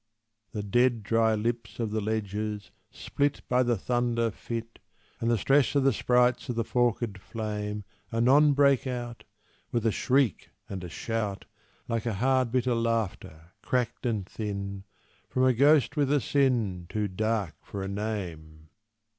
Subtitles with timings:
[0.51, 4.79] The dead, dry lips Of the ledges, split By the thunder fit
[5.19, 9.25] And the stress of the sprites of the forked flame, Anon break out,
[9.71, 11.45] With a shriek and a shout,
[11.87, 14.85] Like a hard, bitter laughter, cracked and thin,
[15.29, 18.69] From a ghost with a sin Too dark for a name!